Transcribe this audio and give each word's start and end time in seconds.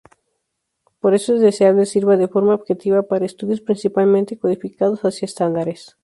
Por 0.99 1.13
eso 1.13 1.35
es 1.35 1.41
deseable 1.41 1.85
sirva 1.85 2.17
de 2.17 2.27
forma 2.27 2.55
'objetiva' 2.55 3.03
para 3.09 3.27
estudios 3.27 3.61
principalmente 3.61 4.39
codificados 4.39 5.01
hacia 5.05 5.27
estándares. 5.27 5.95